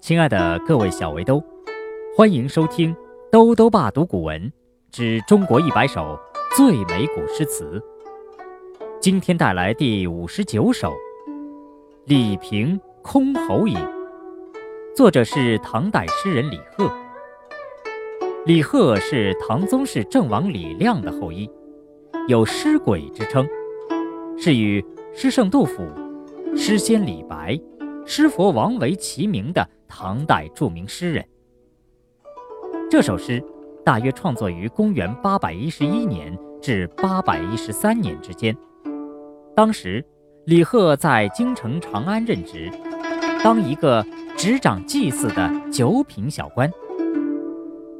[0.00, 1.42] 亲爱的各位小围兜，
[2.16, 2.92] 欢迎收听
[3.30, 4.50] 《兜兜爸读古文
[4.90, 6.18] 之中国一百首
[6.56, 7.78] 最美古诗词》。
[8.98, 10.88] 今天带来第五十九首
[12.06, 13.76] 《李平箜篌引》，
[14.96, 16.90] 作者是唐代诗人李贺。
[18.46, 21.48] 李贺是唐宗室郑王李亮的后裔，
[22.26, 23.46] 有诗鬼之称，
[24.38, 24.82] 是与
[25.12, 25.86] 诗圣杜甫、
[26.56, 27.60] 诗仙李白。
[28.06, 31.24] 诗佛王维齐名的唐代著名诗人。
[32.90, 33.42] 这首诗
[33.84, 38.56] 大约创作于公元八百一十一年至八百一十三年之间。
[39.54, 40.04] 当时，
[40.46, 42.70] 李贺在京城长安任职，
[43.44, 44.04] 当一个
[44.36, 46.70] 执掌祭祀的九品小官。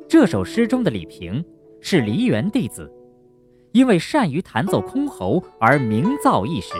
[0.08, 1.44] 这首诗中的李平
[1.80, 2.92] 是梨园弟子，
[3.72, 6.74] 因为善于弹奏箜篌而名噪一时。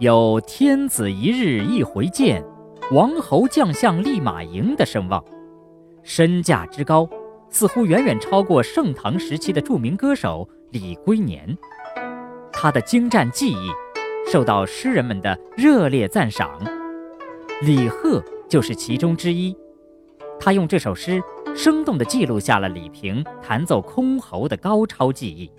[0.00, 2.42] 有“天子一日一回见，
[2.90, 5.22] 王侯将相立马迎”的声望，
[6.02, 7.06] 身价之高，
[7.50, 11.54] 似乎远远超过盛唐时期的著名歌手李龟年。
[12.50, 13.68] 他的精湛技艺
[14.26, 16.58] 受到诗人们的热烈赞赏，
[17.60, 19.54] 李贺就是其中之一。
[20.40, 21.22] 他用这首诗
[21.54, 25.52] 生动地记录下了李平弹奏箜篌的高超技艺，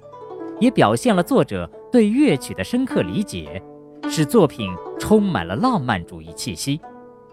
[0.60, 3.62] 也表现了作者对乐曲的深刻理解。
[4.10, 6.80] 使作品充满了浪漫主义气息。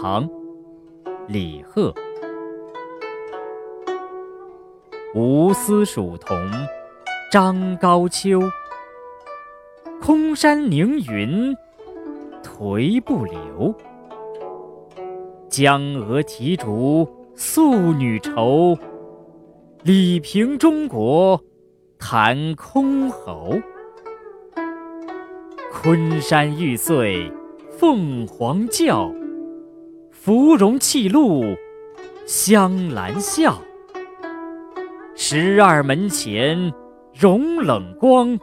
[0.00, 0.28] 唐·
[1.26, 1.92] 李贺。
[5.14, 6.36] 吴丝蜀桐
[7.30, 8.40] 张高秋，
[10.02, 11.56] 空山凝云
[12.42, 13.74] 颓不流。
[15.48, 18.76] 江娥啼竹素女愁。
[19.84, 21.38] 李平中国
[21.98, 23.62] 弹箜篌，
[25.70, 27.30] 昆山玉碎
[27.78, 29.12] 凤凰叫，
[30.10, 31.44] 芙蓉泣露
[32.24, 33.60] 香兰笑。
[35.14, 36.72] 十二门前
[37.12, 38.40] 融冷光，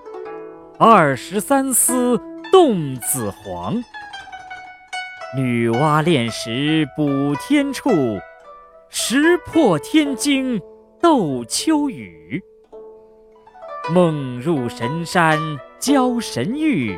[0.78, 3.84] 二十三丝动紫黄。
[5.36, 7.90] 女娲炼石补天处，
[8.90, 10.62] 石破天惊。
[11.02, 12.44] 斗秋雨，
[13.92, 15.40] 梦入神山
[15.80, 16.96] 教神域，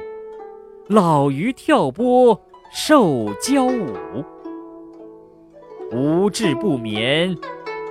[0.88, 2.38] 老鱼跳波
[2.70, 4.26] 受蛟舞。
[5.94, 7.34] 无志不眠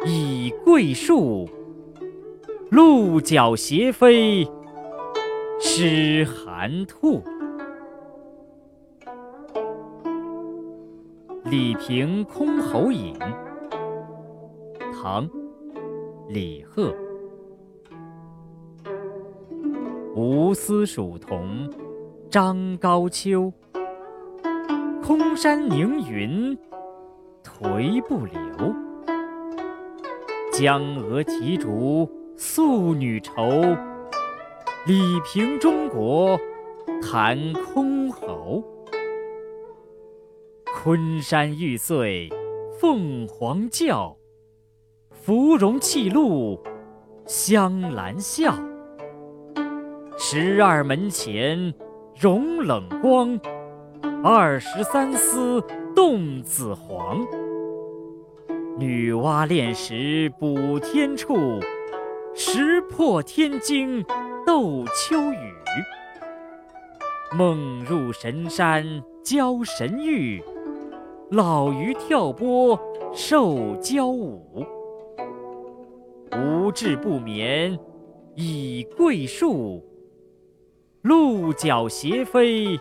[0.04, 1.48] 倚桂树，
[2.70, 4.46] 鹿角斜飞
[5.58, 7.22] 失寒兔。
[11.50, 13.14] 《李平箜篌引》
[15.02, 15.26] 唐。
[16.28, 16.94] 李贺，
[20.14, 21.68] 吴丝蜀桐
[22.30, 23.52] 张高秋，
[25.02, 26.56] 空山凝云
[27.42, 28.74] 颓不流。
[30.52, 33.76] 江娥啼竹素女愁，
[34.86, 36.38] 李平中国
[37.02, 38.64] 弹箜篌。
[40.74, 42.30] 昆山玉碎
[42.80, 44.16] 凤凰叫。
[45.24, 46.60] 芙蓉泣露
[47.26, 48.52] 香兰笑，
[50.18, 51.72] 十二门前
[52.18, 53.38] 融冷光，
[54.24, 55.62] 二十三丝
[55.94, 57.24] 动紫黄。
[58.76, 61.60] 女娲炼石补天处，
[62.34, 64.04] 石破天惊
[64.44, 65.54] 斗秋雨。
[67.38, 68.84] 梦入神山
[69.22, 70.42] 教神域，
[71.30, 72.76] 老鱼跳波
[73.14, 74.66] 受蛟舞。
[76.72, 77.78] 无志不眠
[78.34, 79.84] 倚桂树，
[81.02, 82.80] 鹿角斜飞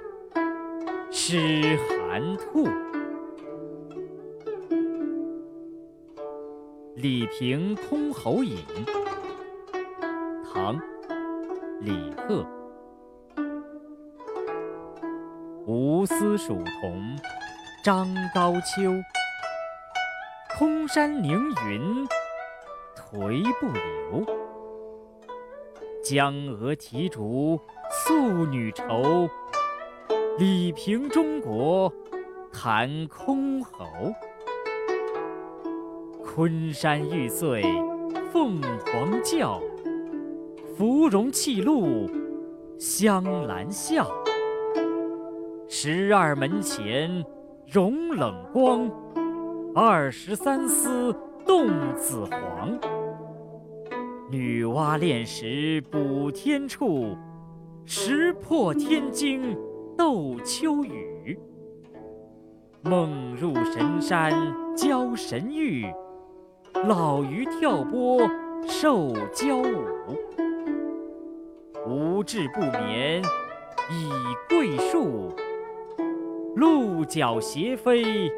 [1.12, 2.66] 失寒兔。
[6.96, 8.56] 《李平箜篌引》
[10.54, 10.78] 唐·
[11.82, 12.48] 李贺。
[15.68, 17.20] 吴丝蜀桐
[17.84, 18.94] 张高秋，
[20.58, 21.38] 空山凝
[21.68, 22.08] 云。
[23.12, 24.26] 回不流，
[26.02, 27.60] 江娥啼竹
[27.92, 29.30] 素女愁。
[30.38, 31.92] 李平中国
[32.54, 34.16] 弹箜篌，
[36.24, 37.62] 昆山玉碎
[38.32, 39.62] 凤凰叫，
[40.78, 42.10] 芙蓉泣露
[42.80, 44.10] 香兰笑。
[45.68, 47.26] 十二门前
[47.68, 48.90] 融冷光，
[49.76, 51.14] 二十三丝
[51.52, 52.80] 动紫黄。
[54.30, 57.18] 女娲炼石补天处，
[57.86, 59.54] 石破天惊
[59.98, 61.38] 斗秋雨。
[62.84, 64.32] 梦入神山
[64.78, 65.94] 教神域，
[66.88, 68.22] 老鱼跳波
[68.66, 70.16] 受教舞。
[71.86, 73.22] 无志不眠
[73.90, 74.10] 倚
[74.48, 75.36] 桂树，
[76.56, 78.32] 鹿角斜飞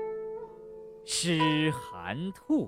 [1.05, 2.67] 失寒兔。